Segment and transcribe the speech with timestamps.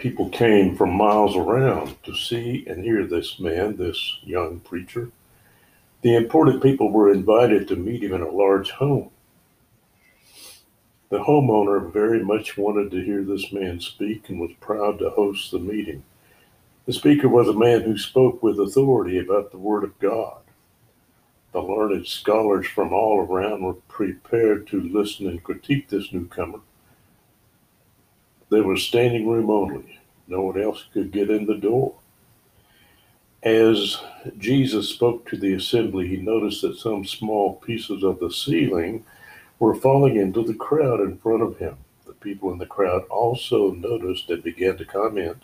[0.00, 5.10] People came from miles around to see and hear this man, this young preacher.
[6.00, 9.10] The important people were invited to meet him in a large home.
[11.10, 15.50] The homeowner very much wanted to hear this man speak and was proud to host
[15.50, 16.02] the meeting.
[16.86, 20.40] The speaker was a man who spoke with authority about the Word of God.
[21.52, 26.60] The learned scholars from all around were prepared to listen and critique this newcomer.
[28.50, 30.00] There was standing room only.
[30.26, 31.94] No one else could get in the door.
[33.44, 33.98] As
[34.38, 39.04] Jesus spoke to the assembly, he noticed that some small pieces of the ceiling
[39.60, 41.76] were falling into the crowd in front of him.
[42.06, 45.42] The people in the crowd also noticed and began to comment.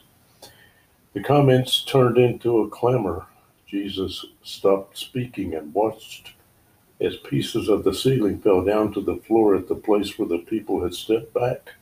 [1.15, 3.27] The comments turned into a clamor.
[3.68, 6.32] Jesus stopped speaking and watched
[7.01, 10.38] as pieces of the ceiling fell down to the floor at the place where the
[10.38, 11.74] people had stepped back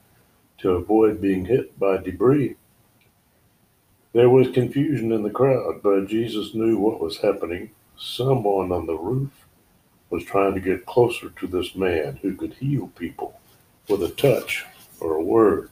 [0.59, 2.57] to avoid being hit by debris.
[4.13, 7.71] There was confusion in the crowd, but Jesus knew what was happening.
[7.99, 9.31] Someone on the roof
[10.11, 13.41] was trying to get closer to this man who could heal people
[13.89, 14.65] with a touch
[15.01, 15.71] or a word.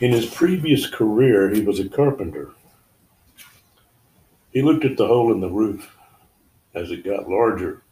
[0.00, 2.50] In his previous career, he was a carpenter.
[4.50, 5.96] He looked at the hole in the roof
[6.74, 7.83] as it got larger.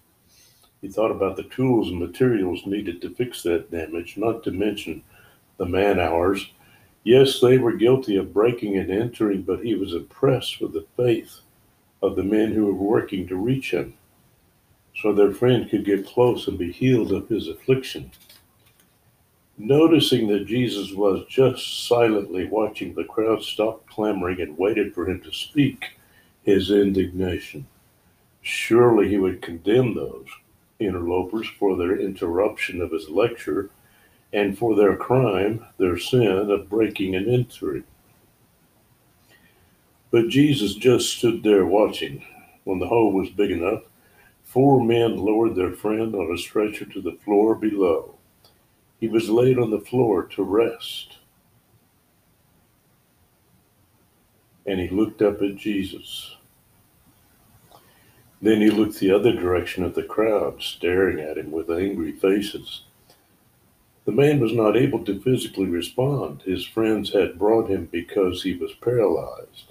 [0.82, 5.04] He thought about the tools and materials needed to fix that damage, not to mention
[5.56, 6.50] the man hours.
[7.04, 11.40] Yes, they were guilty of breaking and entering, but he was impressed with the faith
[12.02, 13.94] of the men who were working to reach him,
[14.96, 18.10] so their friend could get close and be healed of his affliction.
[19.56, 25.20] Noticing that Jesus was just silently watching, the crowd stopped clamoring and waited for him
[25.20, 25.92] to speak
[26.42, 27.68] his indignation.
[28.40, 30.26] Surely he would condemn those
[30.86, 33.70] interlopers for their interruption of his lecture
[34.32, 37.84] and for their crime, their sin of breaking and entering.
[40.10, 42.24] But Jesus just stood there watching.
[42.64, 43.82] When the hole was big enough,
[44.44, 48.14] four men lowered their friend on a stretcher to the floor below.
[49.00, 51.18] He was laid on the floor to rest.
[54.66, 56.36] And he looked up at Jesus.
[58.42, 62.82] Then he looked the other direction at the crowd, staring at him with angry faces.
[64.04, 66.42] The man was not able to physically respond.
[66.42, 69.70] His friends had brought him because he was paralyzed.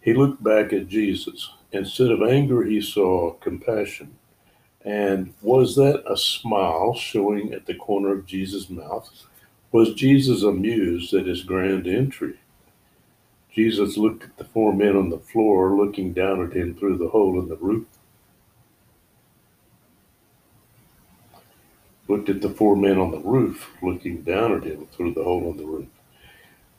[0.00, 1.50] He looked back at Jesus.
[1.70, 4.16] Instead of anger, he saw compassion.
[4.84, 9.10] And was that a smile showing at the corner of Jesus' mouth?
[9.70, 12.40] Was Jesus amused at his grand entry?
[13.54, 17.08] Jesus looked at the four men on the floor, looking down at him through the
[17.08, 17.86] hole in the roof.
[22.08, 25.50] Looked at the four men on the roof, looking down at him through the hole
[25.50, 25.88] in the roof.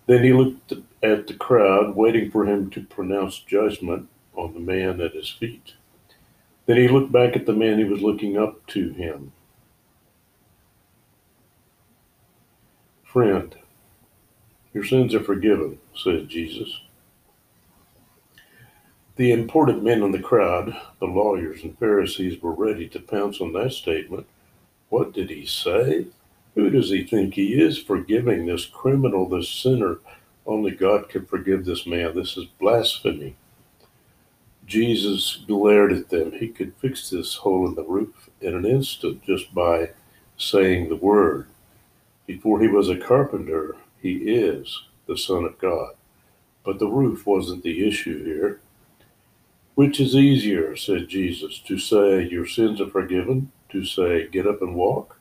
[0.07, 5.00] Then he looked at the crowd, waiting for him to pronounce judgment on the man
[5.00, 5.73] at his feet.
[6.66, 9.31] Then he looked back at the man who was looking up to him.
[13.03, 13.55] Friend,
[14.73, 16.81] your sins are forgiven, said Jesus.
[19.16, 23.53] The important men in the crowd, the lawyers and Pharisees, were ready to pounce on
[23.53, 24.25] that statement.
[24.89, 26.07] What did he say?
[26.56, 30.00] Who does he think he is forgiving this criminal, this sinner?
[30.45, 32.16] Only God can forgive this man.
[32.16, 33.35] This is blasphemy.
[34.66, 36.31] Jesus glared at them.
[36.31, 39.91] He could fix this hole in the roof in an instant just by
[40.38, 41.47] saying the word.
[42.25, 45.96] Before he was a carpenter, he is the Son of God.
[46.64, 48.62] But the roof wasn't the issue here.
[49.74, 54.62] Which is easier, said Jesus, to say, Your sins are forgiven, to say, Get up
[54.62, 55.18] and walk?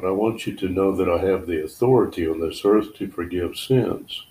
[0.00, 3.08] but I want you to know that I have the authority on this earth to
[3.08, 4.26] forgive sins.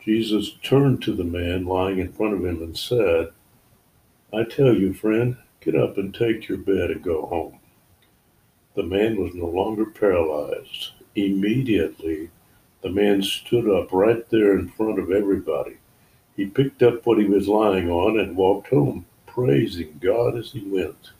[0.00, 3.30] Jesus turned to the man lying in front of him and said,
[4.32, 7.57] I tell you, friend, get up and take your bed and go home.
[8.78, 10.92] The man was no longer paralyzed.
[11.16, 12.30] Immediately,
[12.80, 15.78] the man stood up right there in front of everybody.
[16.36, 20.60] He picked up what he was lying on and walked home, praising God as he
[20.60, 21.10] went.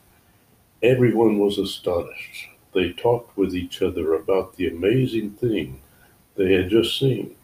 [0.85, 5.81] Everyone was astonished they talked with each other about the amazing thing
[6.37, 7.35] they had just seen.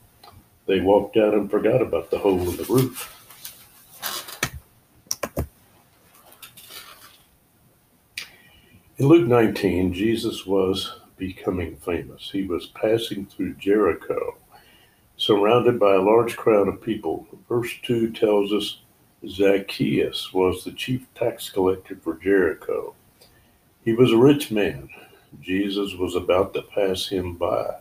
[0.66, 3.13] They walked out and forgot about the hole in the roof.
[9.04, 12.30] In Luke 19, Jesus was becoming famous.
[12.32, 14.38] He was passing through Jericho,
[15.18, 17.26] surrounded by a large crowd of people.
[17.46, 18.78] Verse 2 tells us
[19.28, 22.94] Zacchaeus was the chief tax collector for Jericho.
[23.84, 24.88] He was a rich man
[25.38, 27.76] Jesus was about to pass him by.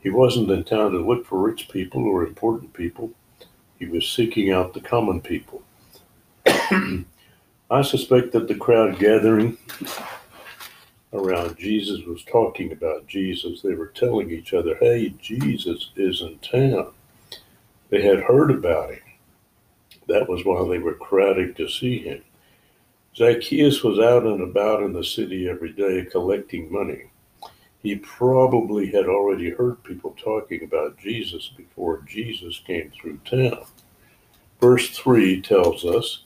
[0.00, 3.12] He wasn't in town to look for rich people or important people.
[3.78, 5.62] He was seeking out the common people.
[6.46, 9.56] I suspect that the crowd gathering
[11.12, 13.62] around Jesus was talking about Jesus.
[13.62, 16.92] They were telling each other, hey, Jesus is in town.
[17.90, 19.02] They had heard about him.
[20.08, 22.22] That was why they were crowding to see him.
[23.14, 27.10] Zacchaeus was out and about in the city every day collecting money.
[27.82, 33.64] He probably had already heard people talking about Jesus before Jesus came through town.
[34.60, 36.22] Verse 3 tells us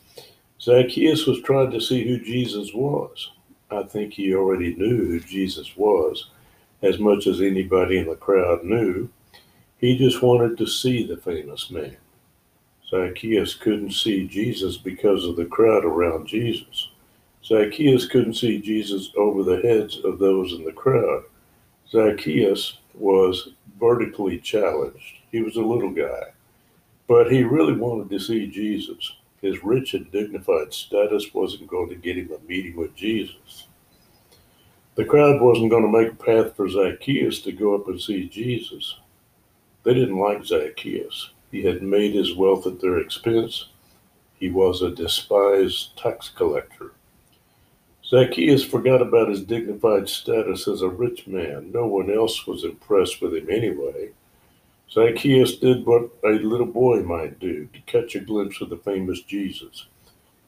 [0.60, 3.32] Zacchaeus was trying to see who Jesus was.
[3.70, 6.30] I think he already knew who Jesus was
[6.82, 9.08] as much as anybody in the crowd knew.
[9.78, 11.96] He just wanted to see the famous man.
[12.88, 16.90] Zacchaeus couldn't see Jesus because of the crowd around Jesus.
[17.44, 21.24] Zacchaeus couldn't see Jesus over the heads of those in the crowd.
[21.90, 25.18] Zacchaeus was vertically challenged.
[25.32, 26.32] He was a little guy,
[27.08, 29.15] but he really wanted to see Jesus.
[29.42, 33.68] His rich and dignified status wasn't going to get him a meeting with Jesus.
[34.94, 38.28] The crowd wasn't going to make a path for Zacchaeus to go up and see
[38.28, 38.98] Jesus.
[39.82, 41.30] They didn't like Zacchaeus.
[41.52, 43.68] He had made his wealth at their expense.
[44.38, 46.92] He was a despised tax collector.
[48.08, 51.72] Zacchaeus forgot about his dignified status as a rich man.
[51.72, 54.10] No one else was impressed with him anyway.
[54.90, 59.20] Zacchaeus did what a little boy might do to catch a glimpse of the famous
[59.22, 59.86] Jesus.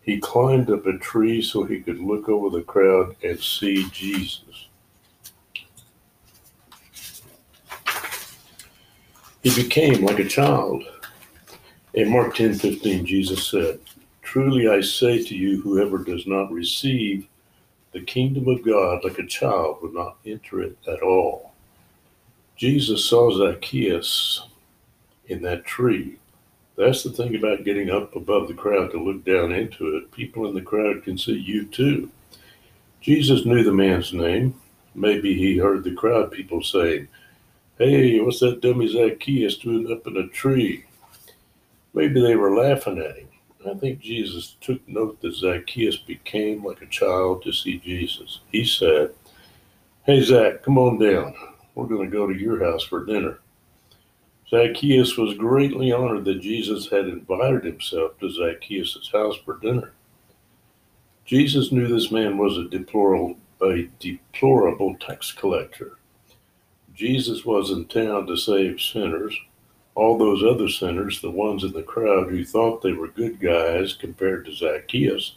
[0.02, 4.69] He climbed up a tree so he could look over the crowd and see Jesus.
[9.43, 10.82] He became like a child.
[11.94, 13.81] In Mark 10 15, Jesus said,
[14.23, 17.26] Truly I say to you, whoever does not receive
[17.93, 21.55] the kingdom of God like a child will not enter it at all.
[22.58, 24.43] Jesus saw Zacchaeus
[25.28, 26.19] in that tree.
[26.76, 30.10] That's the thing about getting up above the crowd to look down into it.
[30.10, 32.10] People in the crowd can see you too.
[33.00, 34.60] Jesus knew the man's name.
[34.96, 37.06] Maybe he heard the crowd people saying,
[37.78, 40.84] Hey, what's that dummy Zacchaeus doing up in a tree?
[41.94, 43.28] Maybe they were laughing at him.
[43.70, 48.40] I think Jesus took note that Zacchaeus became like a child to see Jesus.
[48.50, 49.14] He said,
[50.02, 51.34] Hey, Zach, come on down.
[51.78, 53.38] We're going to go to your house for dinner.
[54.50, 59.92] Zacchaeus was greatly honored that Jesus had invited himself to Zacchaeus' house for dinner.
[61.25, 65.98] Jesus knew this man was a deplorable, a deplorable tax collector.
[66.94, 69.38] Jesus was in town to save sinners.
[69.94, 73.94] All those other sinners, the ones in the crowd who thought they were good guys
[73.94, 75.36] compared to Zacchaeus,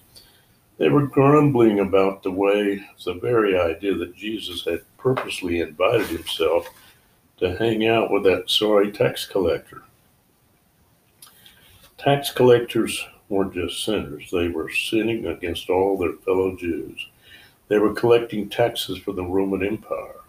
[0.82, 6.68] they were grumbling about the way, the very idea that Jesus had purposely invited himself
[7.38, 9.84] to hang out with that sorry tax collector.
[12.00, 17.10] Tax collectors weren't just sinners, they were sinning against all their fellow Jews.
[17.68, 20.22] They were collecting taxes for the Roman Empire.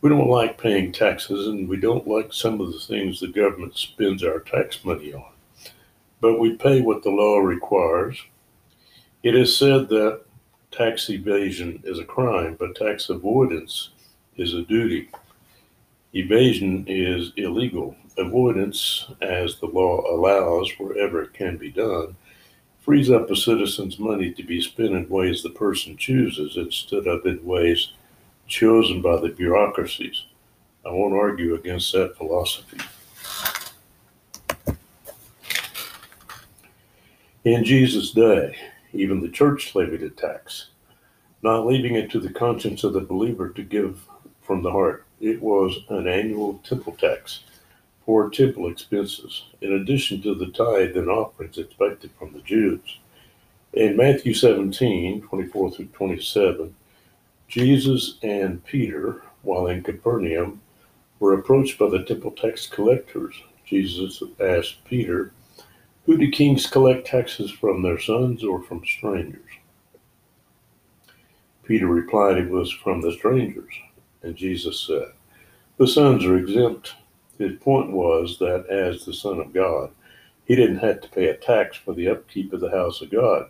[0.00, 3.76] We don't like paying taxes, and we don't like some of the things the government
[3.76, 5.30] spends our tax money on.
[6.20, 8.20] But we pay what the law requires,
[9.24, 10.20] it is said that
[10.70, 13.88] tax evasion is a crime, but tax avoidance
[14.36, 15.08] is a duty.
[16.12, 17.96] Evasion is illegal.
[18.18, 22.14] Avoidance, as the law allows wherever it can be done,
[22.80, 27.24] frees up a citizen's money to be spent in ways the person chooses instead of
[27.24, 27.92] in ways
[28.46, 30.26] chosen by the bureaucracies.
[30.84, 32.76] I won't argue against that philosophy.
[37.44, 38.54] In Jesus' day,
[38.94, 40.68] even the church levied a tax,
[41.42, 44.00] not leaving it to the conscience of the believer to give
[44.42, 45.04] from the heart.
[45.20, 47.40] It was an annual temple tax
[48.04, 52.98] for temple expenses, in addition to the tithe and offerings expected from the Jews.
[53.72, 56.74] In Matthew 17, 24 through 27,
[57.48, 60.60] Jesus and Peter, while in Capernaum,
[61.18, 63.34] were approached by the temple tax collectors.
[63.64, 65.32] Jesus asked Peter,
[66.06, 69.50] who do kings collect taxes from, their sons or from strangers?
[71.64, 73.72] Peter replied, It was from the strangers.
[74.22, 75.12] And Jesus said,
[75.78, 76.94] The sons are exempt.
[77.38, 79.90] His point was that as the Son of God,
[80.44, 83.48] he didn't have to pay a tax for the upkeep of the house of God.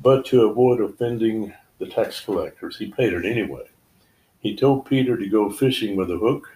[0.00, 3.64] But to avoid offending the tax collectors, he paid it anyway.
[4.40, 6.50] He told Peter to go fishing with a hook.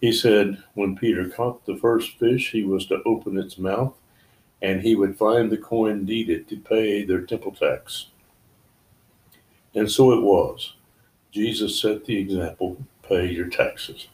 [0.00, 3.94] He said when Peter caught the first fish, he was to open its mouth
[4.62, 8.06] and he would find the coin needed to pay their temple tax.
[9.74, 10.74] And so it was.
[11.32, 14.08] Jesus set the example pay your taxes.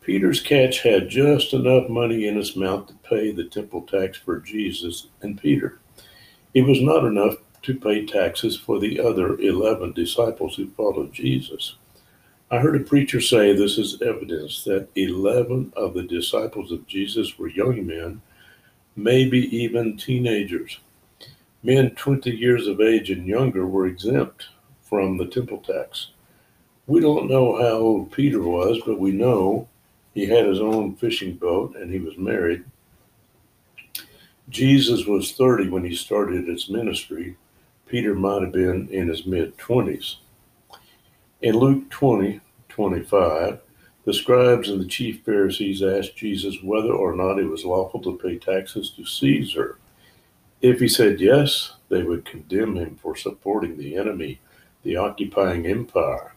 [0.00, 4.38] Peter's catch had just enough money in his mouth to pay the temple tax for
[4.40, 5.78] Jesus and Peter.
[6.52, 11.76] It was not enough to pay taxes for the other 11 disciples who followed Jesus.
[12.50, 17.38] I heard a preacher say this is evidence that 11 of the disciples of Jesus
[17.38, 18.20] were young men,
[18.96, 20.78] maybe even teenagers.
[21.62, 24.46] Men 20 years of age and younger were exempt
[24.82, 26.10] from the temple tax.
[26.86, 29.68] We don't know how old Peter was, but we know
[30.12, 32.64] he had his own fishing boat and he was married.
[34.50, 37.36] Jesus was 30 when he started his ministry.
[37.86, 40.16] Peter might have been in his mid 20s.
[41.40, 43.60] In Luke 20, 25,
[44.04, 48.18] the scribes and the chief Pharisees asked Jesus whether or not it was lawful to
[48.18, 49.78] pay taxes to Caesar.
[50.60, 54.40] If he said yes, they would condemn him for supporting the enemy,
[54.82, 56.34] the occupying empire.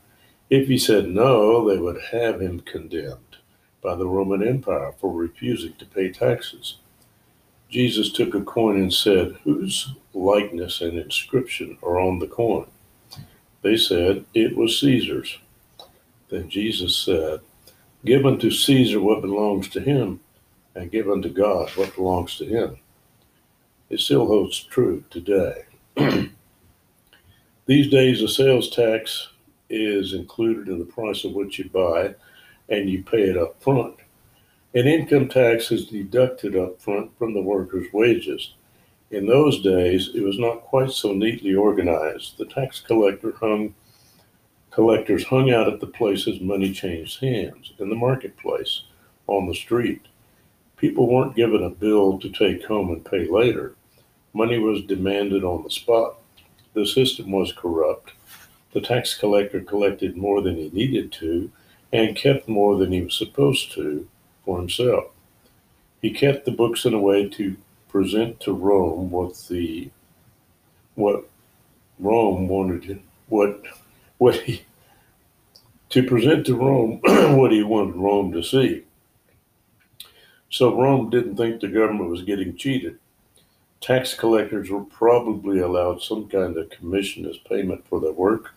[0.49, 3.37] If he said no, they would have him condemned
[3.81, 6.77] by the Roman Empire for refusing to pay taxes.
[7.69, 12.67] Jesus took a coin and said, Whose likeness and inscription are on the coin?
[13.61, 15.37] They said, It was Caesar's.
[16.29, 17.41] Then Jesus said,
[18.07, 20.21] Give unto Caesar what belongs to him,
[20.75, 22.77] and give unto God what belongs to him.
[23.89, 25.65] It still holds true today.
[27.65, 29.27] These days, a sales tax
[29.69, 32.15] is included in the price of what you buy,
[32.69, 33.97] and you pay it up front.
[34.73, 38.53] An income tax is deducted up front from the worker's wages.
[39.11, 42.37] In those days, it was not quite so neatly organized.
[42.37, 43.75] The tax collector hung
[44.77, 48.83] collectors hung out at the places money changed hands, in the marketplace,
[49.25, 50.03] on the street.
[50.75, 53.73] People weren't given a bill to take home and pay later.
[54.33, 56.19] Money was demanded on the spot.
[56.75, 58.11] The system was corrupt.
[58.71, 61.51] The tax collector collected more than he needed to
[61.91, 64.07] and kept more than he was supposed to
[64.45, 65.05] for himself.
[66.03, 67.57] He kept the books in a way to
[67.89, 69.89] present to Rome what the
[70.93, 71.27] what
[71.97, 73.63] Rome wanted what
[74.17, 74.63] what he
[75.89, 76.99] to present to Rome
[77.37, 78.83] what he wanted Rome to see.
[80.49, 82.99] So Rome didn't think the government was getting cheated.
[83.79, 88.53] Tax collectors were probably allowed some kind of commission as payment for their work,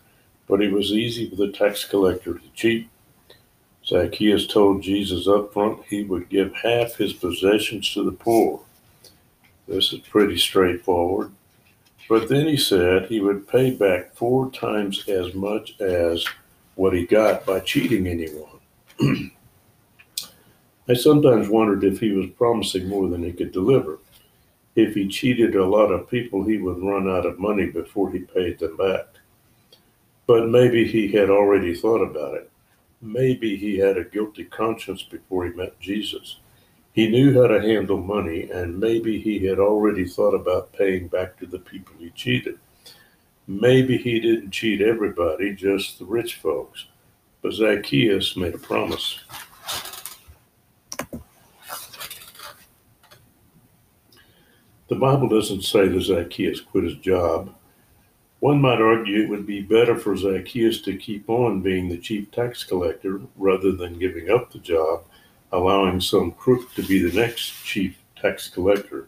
[0.47, 2.89] but it was easy for the tax collector to cheat
[3.85, 8.61] Zacchaeus told Jesus up front he would give half his possessions to the poor.
[9.67, 11.31] This is pretty straightforward.
[12.09, 16.25] But then he said he would pay back four times as much as
[16.75, 18.59] what he got by cheating anyone.
[20.89, 23.99] I sometimes wondered if he was promising more than he could deliver.
[24.75, 28.19] If he cheated a lot of people, he would run out of money before he
[28.19, 29.05] paid them back.
[30.27, 32.49] But maybe he had already thought about it.
[33.01, 36.37] Maybe he had a guilty conscience before he met Jesus.
[36.93, 41.37] He knew how to handle money, and maybe he had already thought about paying back
[41.39, 42.59] to the people he cheated.
[43.47, 46.87] Maybe he didn't cheat everybody, just the rich folks.
[47.41, 49.19] But Zacchaeus made a promise.
[54.89, 57.55] The Bible doesn't say that Zacchaeus quit his job.
[58.41, 62.29] One might argue it would be better for Zacchaeus to keep on being the chief
[62.31, 65.05] tax collector rather than giving up the job,
[65.51, 69.07] allowing some crook to be the next chief tax collector.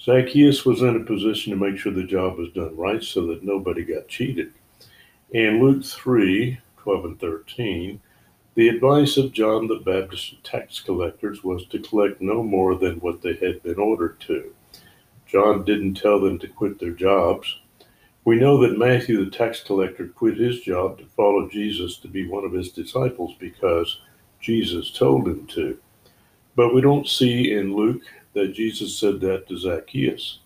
[0.00, 3.42] Zacchaeus was in a position to make sure the job was done right so that
[3.42, 4.52] nobody got cheated.
[5.32, 8.00] In Luke 3 12 and 13,
[8.54, 13.00] the advice of John the Baptist to tax collectors was to collect no more than
[13.00, 14.54] what they had been ordered to.
[15.26, 17.58] John didn't tell them to quit their jobs.
[18.24, 22.28] We know that Matthew the tax collector quit his job to follow Jesus to be
[22.28, 24.00] one of his disciples because
[24.40, 25.78] Jesus told him to.
[26.54, 28.02] But we don't see in Luke
[28.32, 30.38] that Jesus said that to Zacchaeus.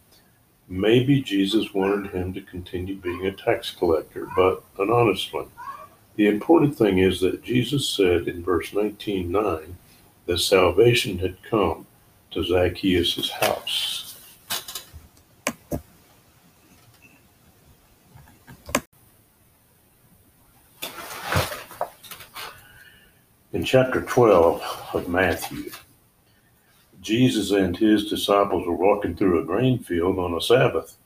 [0.69, 5.49] Maybe Jesus wanted him to continue being a tax collector, but an honest one.
[6.17, 9.77] The important thing is that Jesus said in verse 19:9
[10.27, 11.87] that salvation had come
[12.31, 14.10] to Zacchaeus' house.
[23.53, 25.73] In chapter 12 of Matthew,
[27.01, 30.97] Jesus and his disciples were walking through a grain field on a Sabbath,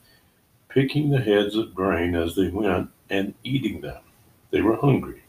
[0.68, 4.02] picking the heads of grain as they went and eating them.
[4.50, 5.22] They were hungry.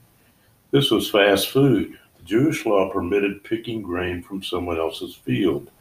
[0.71, 1.97] This was fast food.
[2.17, 5.71] The Jewish law permitted picking grain from someone else's field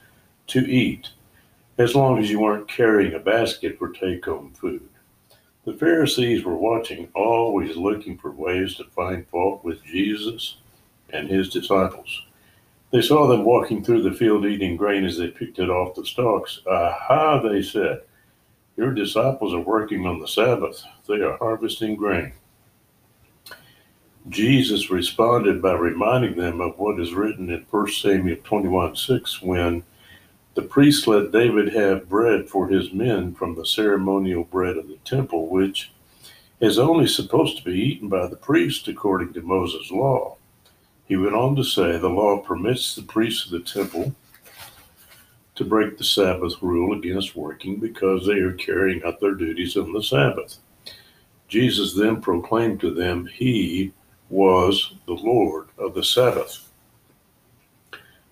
[0.47, 1.09] to eat,
[1.79, 4.89] as long as you weren't carrying a basket for take home food.
[5.65, 10.59] The Pharisees were watching, always looking for ways to find fault with Jesus
[11.15, 12.23] and his disciples.
[12.91, 16.05] They saw them walking through the field eating grain as they picked it off the
[16.05, 16.61] stalks.
[16.67, 18.03] Aha, they said,
[18.77, 20.83] your disciples are working on the Sabbath.
[21.09, 22.33] They are harvesting grain.
[24.29, 29.85] Jesus responded by reminding them of what is written in 1 Samuel 21 6 when
[30.55, 34.99] the priest let David have bread for his men from the ceremonial bread of the
[35.05, 35.93] temple, which
[36.61, 40.34] is only supposed to be eaten by the priest according to Moses' law.
[41.07, 44.15] He went on to say the law permits the priests of the temple
[45.55, 49.93] to break the Sabbath rule against working because they are carrying out their duties on
[49.93, 50.59] the Sabbath.
[51.49, 53.93] Jesus then proclaimed to them he
[54.31, 56.71] was the Lord of the Sabbath.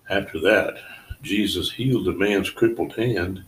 [0.09, 0.75] After that,
[1.21, 3.43] Jesus healed a man's crippled hand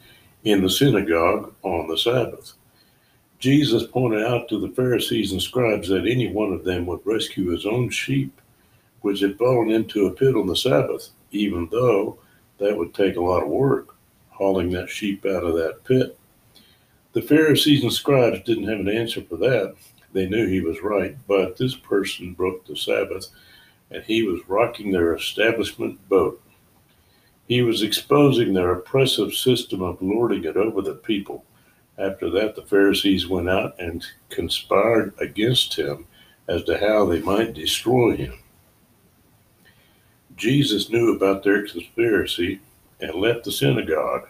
[0.46, 2.54] in the synagogue on the Sabbath.
[3.40, 7.50] Jesus pointed out to the Pharisees and scribes that any one of them would rescue
[7.50, 8.40] his own sheep,
[9.06, 12.18] which had fallen into a pit on the Sabbath, even though
[12.58, 13.96] that would take a lot of work,
[14.30, 16.18] hauling that sheep out of that pit.
[17.14, 19.76] The Pharisees and scribes didn't have an answer for that.
[20.12, 23.28] They knew he was right, but this person broke the Sabbath
[23.92, 26.42] and he was rocking their establishment boat.
[27.48, 31.46] He was exposing their oppressive system of lording it over the people.
[32.00, 36.08] After that, the Pharisees went out and conspired against him
[36.48, 38.40] as to how they might destroy him.
[40.38, 42.60] Jesus knew about their conspiracy
[43.00, 44.28] and left the synagogue.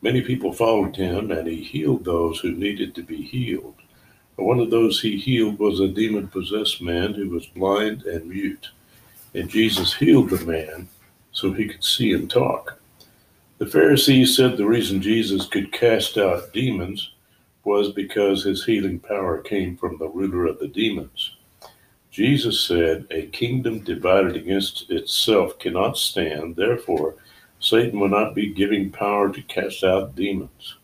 [0.00, 3.74] Many people followed him, and he healed those who needed to be healed.
[4.36, 8.70] One of those he healed was a demon possessed man who was blind and mute.
[9.34, 10.88] And Jesus healed the man
[11.30, 12.80] so he could see and talk.
[13.58, 17.12] The Pharisees said the reason Jesus could cast out demons
[17.64, 21.36] was because his healing power came from the ruler of the demons.
[22.12, 26.54] Jesus said, A kingdom divided against itself cannot stand.
[26.54, 27.14] Therefore,
[27.58, 30.76] Satan will not be giving power to cast out demons.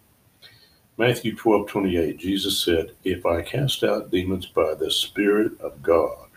[0.96, 6.28] Matthew 12 28, Jesus said, If I cast out demons by the Spirit of God,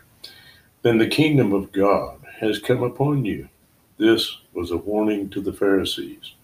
[0.82, 3.48] then the kingdom of God has come upon you.
[3.96, 6.34] This was a warning to the Pharisees.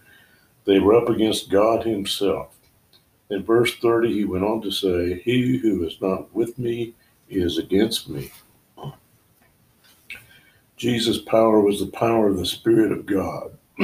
[0.65, 2.55] They were up against God Himself.
[3.29, 6.95] In verse 30, he went on to say, He who is not with me
[7.29, 8.31] is against me.
[10.77, 13.57] Jesus' power was the power of the Spirit of God.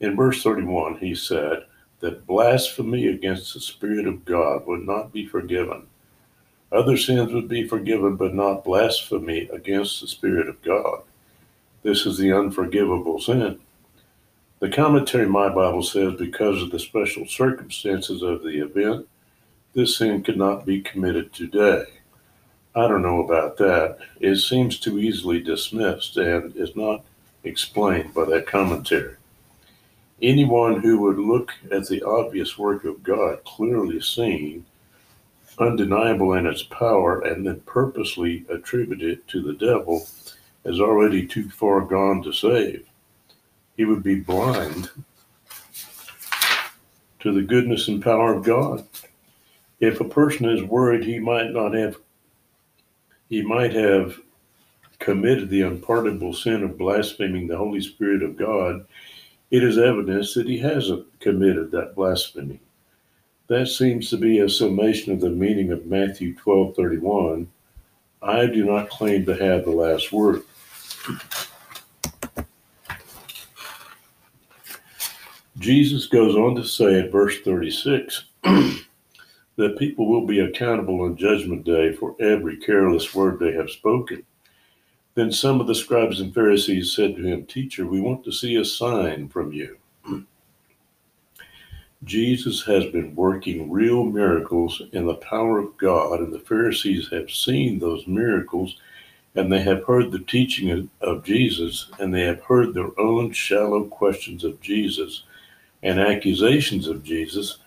[0.00, 1.64] In verse 31, he said
[1.98, 5.86] that blasphemy against the Spirit of God would not be forgiven.
[6.72, 11.02] Other sins would be forgiven, but not blasphemy against the Spirit of God.
[11.82, 13.58] This is the unforgivable sin.
[14.60, 19.08] The commentary My Bible says because of the special circumstances of the event,
[19.72, 21.84] this sin could not be committed today.
[22.74, 23.98] I don't know about that.
[24.20, 27.04] It seems too easily dismissed and is not
[27.42, 29.16] explained by that commentary.
[30.22, 34.66] Anyone who would look at the obvious work of God clearly seen,
[35.58, 40.06] undeniable in its power, and then purposely attribute it to the devil
[40.64, 42.86] is already too far gone to save.
[43.76, 44.90] He would be blind
[47.20, 48.86] to the goodness and power of God.
[49.80, 51.96] If a person is worried he might not have
[53.30, 54.20] he might have
[54.98, 58.84] committed the unpardonable sin of blaspheming the Holy Spirit of God,
[59.50, 62.60] it is evidence that he hasn't committed that blasphemy.
[63.46, 67.48] That seems to be a summation of the meaning of Matthew 12 31.
[68.22, 70.42] I do not claim to have the last word.
[75.58, 78.24] Jesus goes on to say in verse 36
[79.60, 84.24] that people will be accountable on Judgment Day for every careless word they have spoken.
[85.14, 88.56] Then some of the scribes and Pharisees said to him, Teacher, we want to see
[88.56, 89.78] a sign from you.
[92.04, 97.30] Jesus has been working real miracles in the power of God, and the Pharisees have
[97.30, 98.78] seen those miracles
[99.34, 103.84] and they have heard the teaching of Jesus, and they have heard their own shallow
[103.84, 105.22] questions of Jesus
[105.82, 107.58] and accusations of Jesus,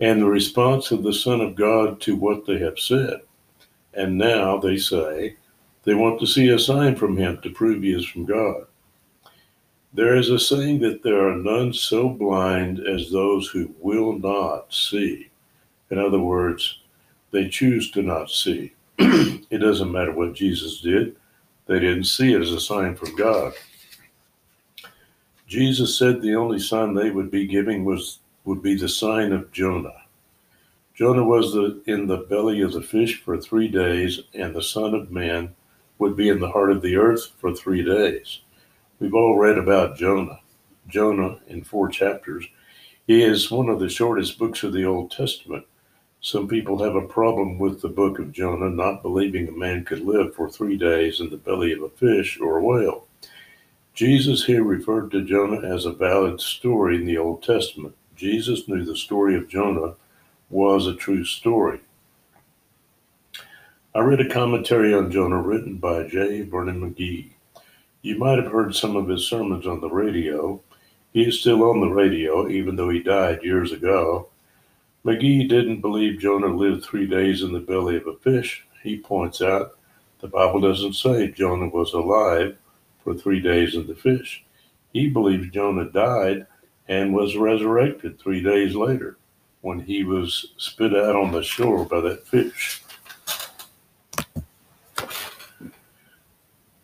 [0.00, 3.20] and the response of the Son of God to what they have said.
[3.94, 5.36] And now they say
[5.84, 8.66] they want to see a sign from him to prove he is from God.
[9.92, 14.74] There is a saying that there are none so blind as those who will not
[14.74, 15.30] see.
[15.90, 16.80] In other words,
[17.30, 18.72] they choose to not see.
[18.98, 21.16] it doesn't matter what Jesus did,
[21.66, 23.52] they didn't see it as a sign from God.
[25.46, 29.50] Jesus said the only sign they would be giving was would be the sign of
[29.52, 30.02] Jonah.
[30.94, 34.94] Jonah was the, in the belly of the fish for three days, and the Son
[34.94, 35.54] of Man
[35.98, 38.40] would be in the heart of the earth for three days.
[39.00, 40.40] We've all read about Jonah.
[40.86, 42.46] Jonah in four chapters.
[43.06, 45.66] He is one of the shortest books of the Old Testament.
[46.20, 50.00] Some people have a problem with the book of Jonah, not believing a man could
[50.00, 53.06] live for three days in the belly of a fish or a whale.
[53.92, 57.94] Jesus here referred to Jonah as a valid story in the Old Testament.
[58.16, 59.94] Jesus knew the story of Jonah
[60.50, 61.80] was a true story.
[63.94, 66.42] I read a commentary on Jonah written by J.
[66.42, 67.30] Vernon McGee.
[68.02, 70.60] You might have heard some of his sermons on the radio.
[71.12, 74.28] He is still on the radio, even though he died years ago.
[75.04, 78.66] McGee didn't believe Jonah lived three days in the belly of a fish.
[78.82, 79.78] He points out
[80.20, 82.56] the Bible doesn't say Jonah was alive
[83.02, 84.44] for three days in the fish.
[84.92, 86.46] He believes Jonah died
[86.88, 89.16] and was resurrected three days later
[89.62, 92.82] when he was spit out on the shore by that fish.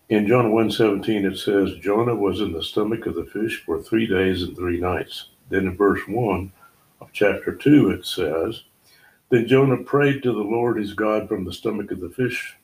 [0.08, 4.06] In John 1:17 it says Jonah was in the stomach of the fish for 3
[4.06, 5.26] days and 3 nights.
[5.50, 6.50] Then in verse 1
[7.00, 8.64] of chapter 2 it says,
[9.28, 12.56] Then Jonah prayed to the Lord his God from the stomach of the fish.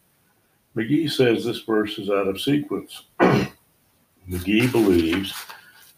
[0.74, 3.04] McGee says this verse is out of sequence.
[3.20, 5.32] McGee believes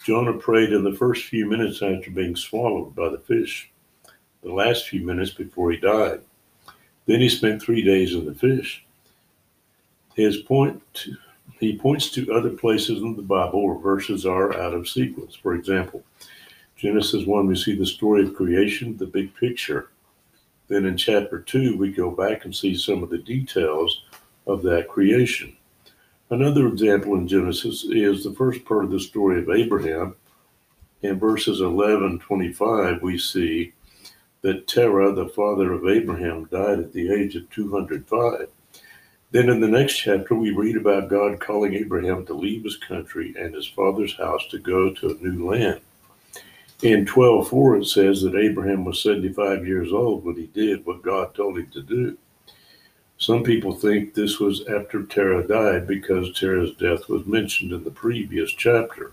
[0.09, 3.71] Jonah prayed in the first few minutes after being swallowed by the fish,
[4.43, 6.23] the last few minutes before he died.
[7.05, 8.87] Then he spent three days in the fish.
[10.15, 10.83] His point
[11.61, 15.35] he points to other places in the Bible where verses are out of sequence.
[15.35, 16.03] For example,
[16.79, 19.91] Genesis 1, we see the story of creation, the big picture.
[20.69, 24.05] Then in chapter 2, we go back and see some of the details
[24.47, 25.55] of that creation.
[26.31, 30.15] Another example in Genesis is the first part of the story of Abraham.
[31.01, 33.73] In verses 11 25, we see
[34.43, 38.49] that Terah, the father of Abraham, died at the age of 205.
[39.31, 43.35] Then in the next chapter, we read about God calling Abraham to leave his country
[43.39, 45.81] and his father's house to go to a new land.
[46.83, 51.35] In 12:4 it says that Abraham was 75 years old when he did what God
[51.35, 52.19] told him to do.
[53.19, 57.91] Some people think this was after Terah died because Terah's death was mentioned in the
[57.91, 59.13] previous chapter.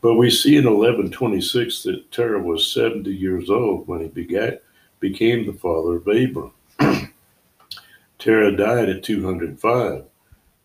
[0.00, 4.62] But we see in 1126 that Terah was 70 years old when he begat,
[5.00, 6.52] became the father of Abram.
[8.18, 10.04] Terah died at 205.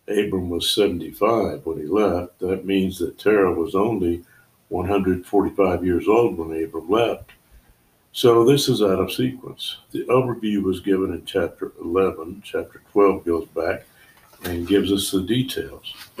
[0.08, 2.38] Abram was 75 when he left.
[2.38, 4.24] That means that Terah was only
[4.68, 7.32] 145 years old when Abram left.
[8.16, 9.76] So this is out of sequence.
[9.90, 12.40] The overview was given in chapter 11.
[12.42, 13.84] Chapter 12 goes back
[14.44, 15.92] and gives us the details.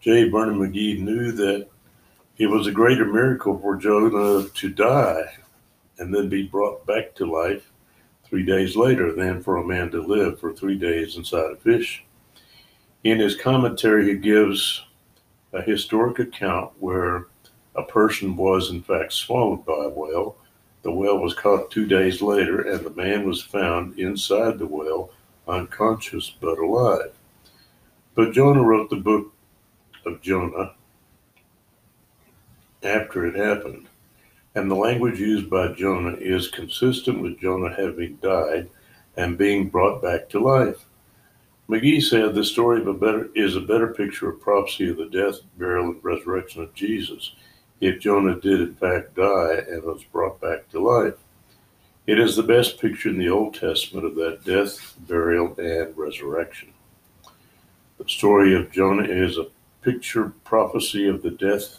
[0.00, 0.28] J.
[0.28, 1.66] Vernon McGee knew that
[2.38, 5.24] it was a greater miracle for Jonah to die
[5.98, 7.68] and then be brought back to life
[8.24, 12.04] three days later than for a man to live for three days inside a fish.
[13.02, 14.84] In his commentary, he gives
[15.52, 17.26] a historic account where
[17.76, 20.36] a person was, in fact, swallowed by a whale.
[20.82, 25.12] The whale was caught two days later, and the man was found inside the whale,
[25.46, 27.12] unconscious but alive.
[28.14, 29.32] But Jonah wrote the book
[30.06, 30.74] of Jonah
[32.82, 33.86] after it happened
[34.54, 38.68] and the language used by Jonah is consistent with Jonah having died
[39.16, 40.86] and being brought back to life.
[41.68, 45.36] McGee said the story a better is a better picture of prophecy of the death,
[45.56, 47.34] burial, and resurrection of Jesus
[47.80, 51.14] if Jonah did in fact die and was brought back to life.
[52.06, 56.72] It is the best picture in the Old Testament of that death, burial, and resurrection.
[57.98, 59.46] The story of Jonah is a
[59.82, 61.78] picture prophecy of the death,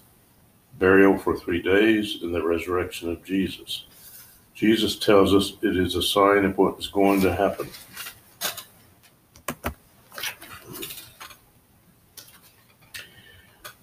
[0.79, 3.85] burial for three days, and the resurrection of Jesus.
[4.53, 7.67] Jesus tells us it is a sign of what is going to happen.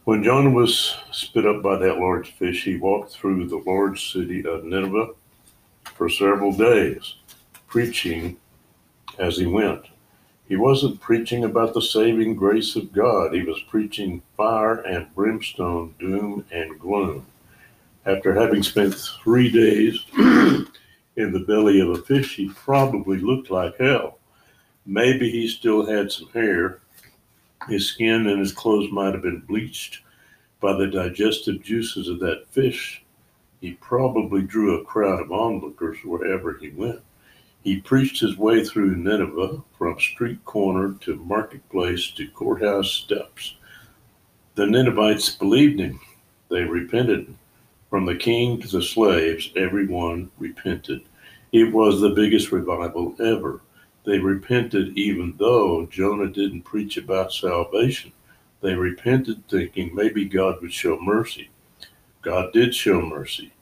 [0.04, 4.44] When Jonah was spit up by that large fish, he walked through the large city
[4.46, 5.10] of Nineveh
[5.94, 7.16] for several days,
[7.66, 8.36] preaching
[9.18, 9.84] as he went.
[10.48, 13.34] He wasn't preaching about the saving grace of God.
[13.34, 17.26] He was preaching fire and brimstone, doom and gloom.
[18.06, 23.76] After having spent three days in the belly of a fish, he probably looked like
[23.76, 24.18] hell.
[24.86, 26.78] Maybe he still had some hair.
[27.68, 30.00] His skin and his clothes might have been bleached
[30.60, 33.02] by the digestive juices of that fish.
[33.60, 37.00] He probably drew a crowd of onlookers wherever he went.
[37.62, 43.56] He preached his way through Nineveh from street corner to marketplace to courthouse steps.
[44.54, 46.00] The Ninevites believed him.
[46.48, 47.34] They repented.
[47.90, 51.02] From the king to the slaves, everyone repented.
[51.52, 53.60] It was the biggest revival ever.
[54.04, 58.12] They repented even though Jonah didn't preach about salvation.
[58.60, 61.50] They repented thinking maybe God would show mercy.
[62.22, 63.52] God did show mercy.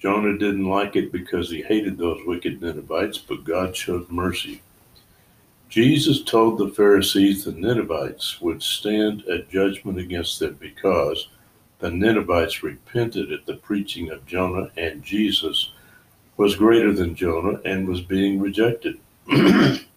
[0.00, 4.60] Jonah didn't like it because he hated those wicked Ninevites, but God showed mercy.
[5.68, 11.28] Jesus told the Pharisees the Ninevites would stand at judgment against them because
[11.78, 15.70] the Ninevites repented at the preaching of Jonah, and Jesus
[16.36, 18.98] was greater than Jonah and was being rejected.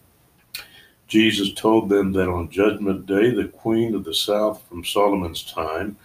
[1.08, 5.98] Jesus told them that on Judgment Day, the Queen of the South from Solomon's time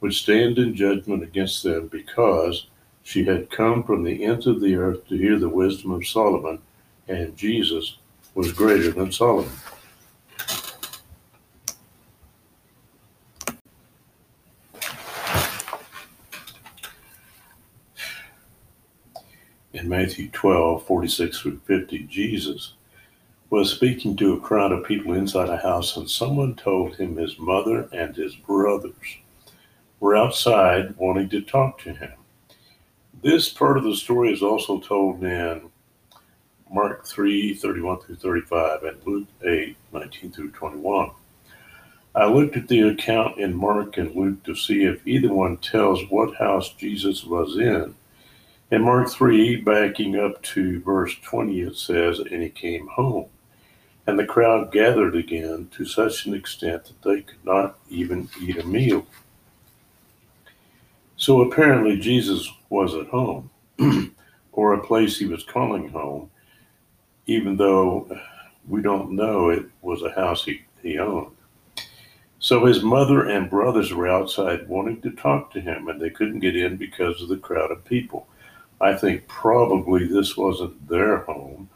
[0.00, 2.66] would stand in judgment against them because
[3.02, 6.60] she had come from the ends of the earth to hear the wisdom of Solomon,
[7.08, 7.96] and Jesus
[8.34, 9.50] was greater than Solomon.
[19.72, 22.74] In Matthew 12, 46 through 50, Jesus
[23.52, 27.38] was speaking to a crowd of people inside a house, and someone told him his
[27.38, 29.18] mother and his brothers
[30.00, 32.14] were outside wanting to talk to him.
[33.22, 35.68] This part of the story is also told in
[36.72, 41.10] Mark 3 31 through 35 and Luke 8 19 through 21.
[42.14, 46.00] I looked at the account in Mark and Luke to see if either one tells
[46.08, 47.94] what house Jesus was in.
[48.70, 53.26] In Mark 3, backing up to verse 20, it says, And he came home.
[54.06, 58.58] And the crowd gathered again to such an extent that they could not even eat
[58.58, 59.06] a meal.
[61.16, 63.50] So apparently Jesus was at home,
[64.52, 66.30] or a place he was calling home,
[67.26, 68.08] even though
[68.68, 71.36] we don't know it was a house he, he owned.
[72.40, 76.40] So his mother and brothers were outside wanting to talk to him, and they couldn't
[76.40, 78.26] get in because of the crowd of people.
[78.80, 81.70] I think probably this wasn't their home,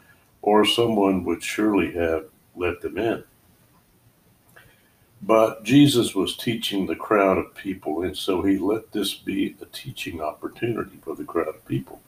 [0.47, 2.23] or someone would surely have
[2.55, 3.21] let them in.
[5.21, 9.65] But Jesus was teaching the crowd of people, and so he let this be a
[9.65, 12.01] teaching opportunity for the crowd of people.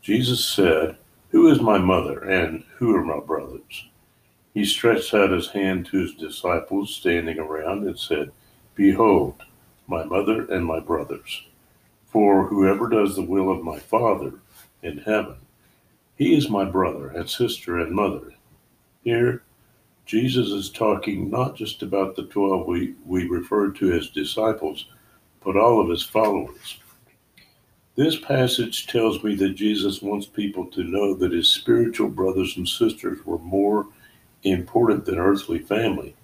[0.00, 0.96] Jesus said,
[1.30, 3.88] Who is my mother, and who are my brothers?
[4.54, 8.30] He stretched out his hand to his disciples standing around and said,
[8.76, 9.42] Behold,
[9.88, 11.46] my mother and my brothers.
[12.06, 14.34] For whoever does the will of my Father
[14.84, 15.38] in heaven
[16.16, 18.32] he is my brother and sister and mother.
[19.02, 19.42] Here,
[20.06, 24.86] Jesus is talking not just about the 12 we, we refer to as disciples,
[25.44, 26.78] but all of his followers.
[27.94, 32.66] This passage tells me that Jesus wants people to know that his spiritual brothers and
[32.66, 33.86] sisters were more
[34.44, 36.16] important than earthly family.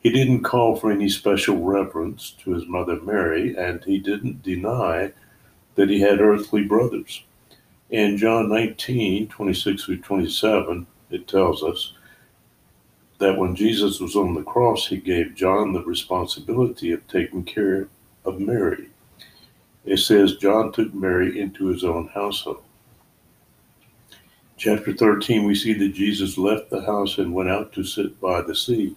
[0.00, 5.12] He didn't call for any special reverence to his mother Mary, and he didn't deny
[5.74, 7.24] that he had earthly brothers.
[7.92, 11.92] In John 19, 26 through 27, it tells us
[13.18, 17.88] that when Jesus was on the cross, he gave John the responsibility of taking care
[18.24, 18.88] of Mary.
[19.84, 22.62] It says John took Mary into his own household.
[24.56, 28.40] Chapter 13, we see that Jesus left the house and went out to sit by
[28.40, 28.96] the sea.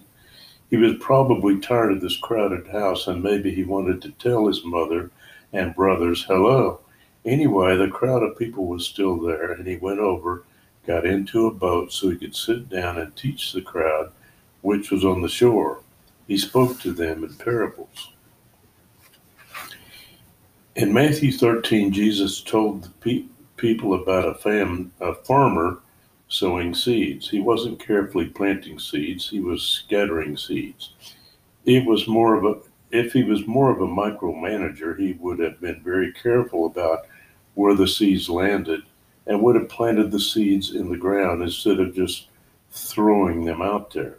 [0.70, 4.64] He was probably tired of this crowded house, and maybe he wanted to tell his
[4.64, 5.10] mother
[5.52, 6.80] and brothers hello.
[7.26, 10.44] Anyway, the crowd of people was still there, and he went over,
[10.86, 14.12] got into a boat so he could sit down and teach the crowd,
[14.60, 15.80] which was on the shore.
[16.28, 18.12] He spoke to them in parables.
[20.76, 23.24] In Matthew 13, Jesus told the pe-
[23.56, 25.80] people about a, fam- a farmer
[26.28, 27.28] sowing seeds.
[27.28, 30.92] He wasn't carefully planting seeds, he was scattering seeds.
[31.64, 32.60] It was more of a
[32.92, 37.06] if he was more of a micromanager, he would have been very careful about
[37.56, 38.82] where the seeds landed
[39.26, 42.28] and would have planted the seeds in the ground instead of just
[42.70, 44.18] throwing them out there.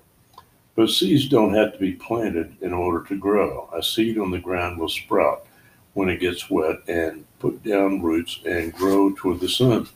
[0.75, 3.69] But seeds don't have to be planted in order to grow.
[3.73, 5.45] A seed on the ground will sprout
[5.93, 9.87] when it gets wet and put down roots and grow toward the sun.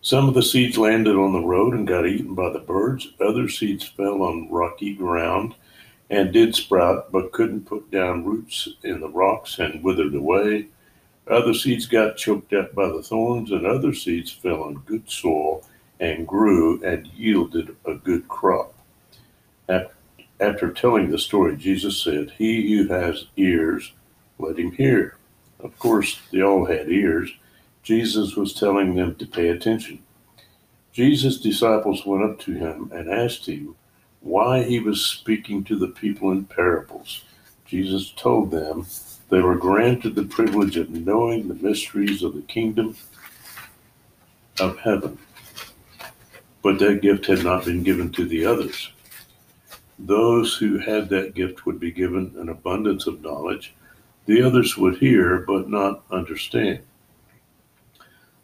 [0.00, 3.08] Some of the seeds landed on the road and got eaten by the birds.
[3.20, 5.54] Other seeds fell on rocky ground
[6.10, 10.66] and did sprout, but couldn't put down roots in the rocks and withered away.
[11.28, 15.64] Other seeds got choked out by the thorns, and other seeds fell on good soil
[16.00, 18.74] and grew and yielded a good crop.
[20.40, 23.92] After telling the story, Jesus said, He who has ears,
[24.38, 25.16] let him hear.
[25.60, 27.30] Of course, they all had ears.
[27.84, 30.02] Jesus was telling them to pay attention.
[30.92, 33.76] Jesus' disciples went up to him and asked him
[34.20, 37.24] why he was speaking to the people in parables.
[37.64, 38.86] Jesus told them,
[39.32, 42.94] they were granted the privilege of knowing the mysteries of the kingdom
[44.60, 45.16] of heaven.
[46.62, 48.92] But that gift had not been given to the others.
[49.98, 53.72] Those who had that gift would be given an abundance of knowledge.
[54.26, 56.80] The others would hear, but not understand.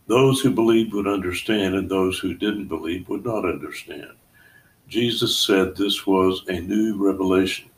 [0.06, 4.12] Those who believed would understand, and those who didn't believe would not understand.
[4.88, 7.68] Jesus said this was a new revelation.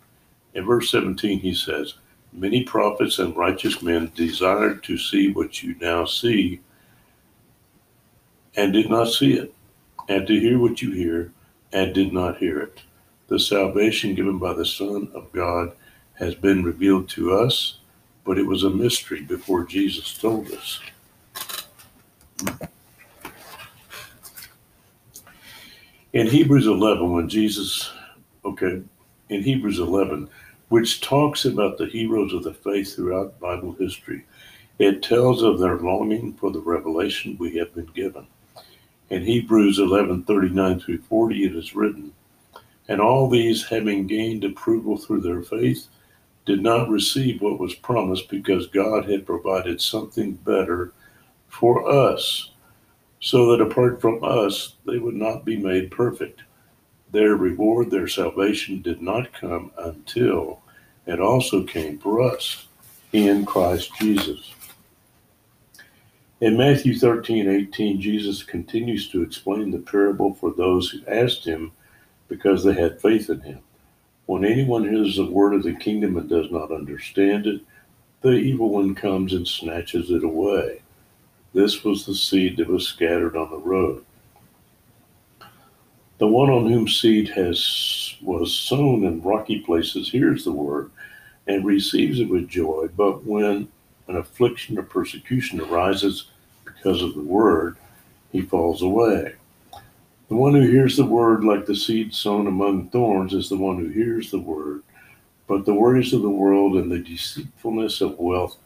[0.55, 1.95] In verse 17, he says,
[2.33, 6.61] Many prophets and righteous men desired to see what you now see
[8.57, 9.55] and did not see it,
[10.09, 11.33] and to hear what you hear
[11.73, 12.83] and did not hear it.
[13.29, 15.73] The salvation given by the Son of God
[16.15, 17.79] has been revealed to us,
[18.25, 20.81] but it was a mystery before Jesus told us.
[26.13, 27.93] In Hebrews 11, when Jesus,
[28.45, 28.83] okay,
[29.29, 30.29] in Hebrews 11,
[30.71, 34.25] which talks about the heroes of the faith throughout Bible history,
[34.79, 38.27] it tells of their longing for the revelation we have been given.
[39.11, 42.13] In Hebrews 11 39 through 40, it is written,
[42.87, 45.89] And all these, having gained approval through their faith,
[46.47, 50.93] did not receive what was promised because God had provided something better
[51.49, 52.53] for us
[53.19, 56.43] so that apart from us, they would not be made perfect.
[57.13, 60.61] Their reward, their salvation, did not come until
[61.07, 62.67] it also came for us
[63.13, 64.55] in Christ Jesus.
[66.41, 71.73] In Matthew 13, 18, Jesus continues to explain the parable for those who asked him
[72.29, 73.61] because they had faith in him.
[74.27, 77.61] When anyone hears the word of the kingdom and does not understand it,
[78.23, 80.83] the evil one comes and snatches it away.
[81.53, 84.05] This was the seed that was scattered on the road.
[86.21, 90.91] The one on whom seed has was sown in rocky places hears the word
[91.47, 93.67] and receives it with joy, but when
[94.07, 96.27] an affliction or persecution arises
[96.67, 97.79] because of the word,
[98.33, 99.35] he falls away.
[100.29, 103.79] The one who hears the word like the seed sown among thorns is the one
[103.79, 104.83] who hears the word,
[105.47, 108.59] but the worries of the world and the deceitfulness of wealth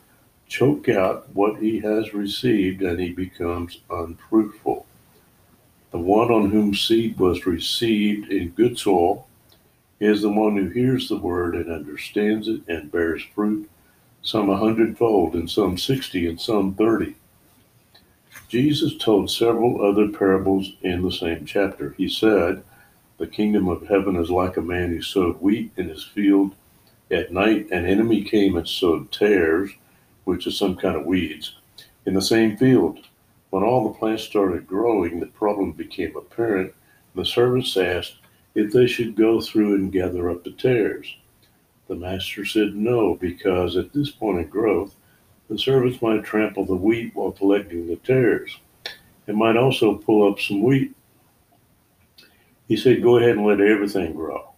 [0.49, 4.87] choke out what he has received and he becomes unfruitful.
[5.95, 9.29] The one on whom seed was received in good soil
[10.01, 13.71] is the one who hears the word and understands it and bears fruit,
[14.21, 17.15] some a hundredfold, and some sixty, and some thirty.
[18.49, 21.91] Jesus told several other parables in the same chapter.
[21.91, 22.65] He said,
[23.19, 26.57] The kingdom of heaven is like a man who sowed wheat in his field.
[27.13, 29.71] At night, an enemy came and sowed tares
[30.25, 31.55] which is some kind of weeds,
[32.05, 32.99] in the same field.
[33.55, 36.75] When all the plants started growing, the problem became apparent.
[37.15, 38.17] The servants asked
[38.57, 41.15] if they should go through and gather up the tares.
[41.87, 44.97] The master said no, because at this point in growth,
[45.49, 48.59] the servants might trample the wheat while collecting the tares.
[49.29, 50.93] It might also pull up some wheat.
[52.67, 54.53] He said, Go ahead and let everything grow.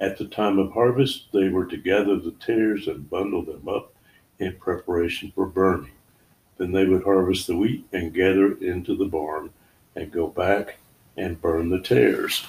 [0.00, 3.92] At the time of harvest, they were to gather the tares and bundle them up
[4.38, 5.92] in preparation for burning.
[6.60, 9.48] Then they would harvest the wheat and gather it into the barn
[9.96, 10.76] and go back
[11.16, 12.44] and burn the tares.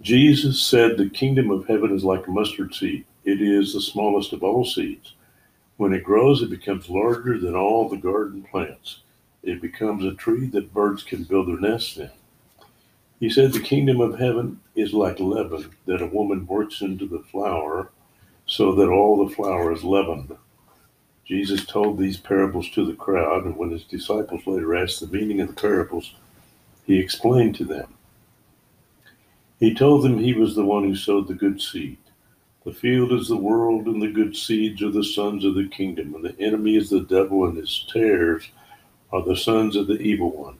[0.00, 3.04] Jesus said, The kingdom of heaven is like a mustard seed.
[3.26, 5.12] It is the smallest of all seeds.
[5.76, 9.00] When it grows, it becomes larger than all the garden plants.
[9.42, 12.10] It becomes a tree that birds can build their nests in.
[13.20, 17.22] He said, The kingdom of heaven is like leaven that a woman works into the
[17.30, 17.90] flour
[18.46, 20.36] so that all the flour is leavened.
[21.24, 25.40] Jesus told these parables to the crowd, and when his disciples later asked the meaning
[25.40, 26.14] of the parables,
[26.86, 27.94] he explained to them.
[29.58, 31.96] He told them he was the one who sowed the good seed.
[32.64, 36.14] The field is the world, and the good seeds are the sons of the kingdom,
[36.14, 38.50] and the enemy is the devil, and his tares
[39.12, 40.58] are the sons of the evil one.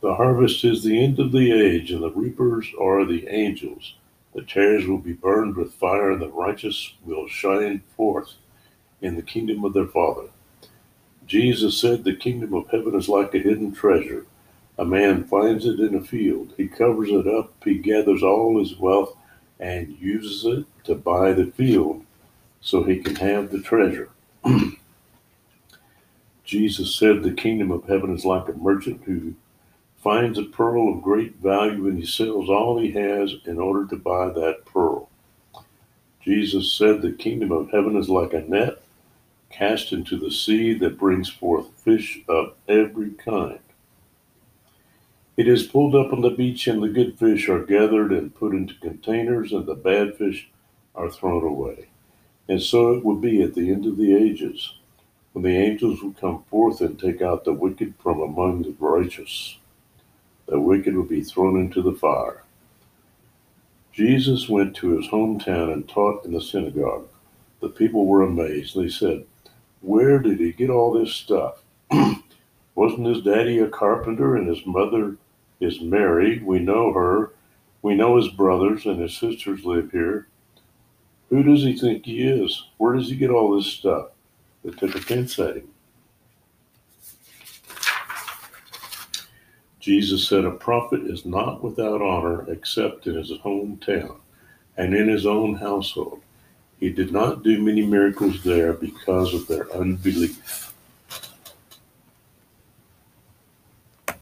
[0.00, 3.94] The harvest is the end of the age, and the reapers are the angels.
[4.36, 8.34] The tares will be burned with fire, and the righteous will shine forth
[9.00, 10.28] in the kingdom of their Father.
[11.26, 14.26] Jesus said, The kingdom of heaven is like a hidden treasure.
[14.76, 16.52] A man finds it in a field.
[16.58, 17.54] He covers it up.
[17.64, 19.16] He gathers all his wealth
[19.58, 22.04] and uses it to buy the field
[22.60, 24.10] so he can have the treasure.
[26.44, 29.34] Jesus said, The kingdom of heaven is like a merchant who
[30.02, 33.96] finds a pearl of great value and he sells all he has in order to
[33.96, 35.08] buy that pearl.
[36.20, 38.82] Jesus said, The kingdom of heaven is like a net
[39.50, 43.60] cast into the sea that brings forth fish of every kind.
[45.36, 48.54] It is pulled up on the beach, and the good fish are gathered and put
[48.54, 50.48] into containers, and the bad fish
[50.94, 51.88] are thrown away.
[52.48, 54.74] And so it will be at the end of the ages.
[55.32, 59.58] when the angels would come forth and take out the wicked from among the righteous.
[60.46, 62.42] The wicked would be thrown into the fire.
[63.92, 67.08] Jesus went to his hometown and taught in the synagogue.
[67.60, 68.76] The people were amazed.
[68.76, 69.24] They said,
[69.80, 71.62] Where did he get all this stuff?
[72.74, 75.16] Wasn't his daddy a carpenter and his mother
[75.60, 76.40] is Mary?
[76.40, 77.32] We know her.
[77.80, 80.26] We know his brothers and his sisters live here.
[81.30, 82.66] Who does he think he is?
[82.76, 84.08] Where does he get all this stuff?
[84.62, 85.68] They took offense at him.
[89.86, 94.16] Jesus said, A prophet is not without honor except in his hometown
[94.76, 96.22] and in his own household.
[96.80, 100.65] He did not do many miracles there because of their unbelief.